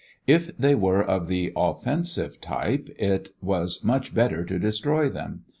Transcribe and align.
If 0.25 0.57
they 0.57 0.73
were 0.73 1.03
of 1.03 1.27
the 1.27 1.53
offensive 1.55 2.41
type, 2.41 2.89
it 2.97 3.33
was 3.39 3.83
much 3.83 4.15
better 4.15 4.43
to 4.43 4.57
destroy 4.57 5.09
them. 5.09 5.43